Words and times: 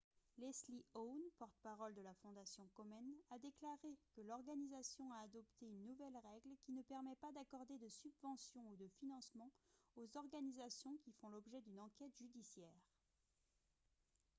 leslie 0.39 0.83
aun 0.95 1.29
porte-parole 1.37 1.93
de 1.93 2.01
la 2.01 2.15
fondation 2.23 2.67
komen 2.73 3.05
a 3.29 3.37
déclaré 3.37 3.99
que 4.15 4.21
l'organisation 4.21 5.11
a 5.13 5.19
adopté 5.25 5.67
une 5.67 5.85
nouvelle 5.85 6.17
règle 6.17 6.57
qui 6.63 6.71
ne 6.71 6.81
permet 6.81 7.15
pas 7.17 7.31
d'accorder 7.33 7.77
de 7.77 7.87
subventions 7.87 8.67
ou 8.71 8.75
de 8.77 8.87
financements 8.99 9.51
aux 9.97 10.09
organisations 10.17 10.97
qui 11.03 11.11
font 11.21 11.29
l'objet 11.29 11.61
d'une 11.61 11.79
enquête 11.81 12.17
judiciaire 12.17 12.81